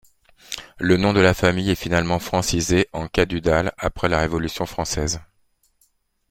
Le 0.79 0.97
nom 0.97 1.13
de 1.13 1.19
la 1.19 1.35
famille 1.35 1.69
est 1.69 1.75
finalement 1.75 2.17
francisé 2.17 2.87
en 2.91 3.07
Cadudal 3.07 3.71
après 3.77 4.09
la 4.09 4.19
Révolution 4.19 4.65
française. 4.65 5.21